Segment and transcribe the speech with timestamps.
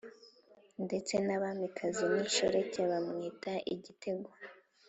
[0.85, 4.29] ndetse n’abamikazi n’inshoreke bamwita igitego,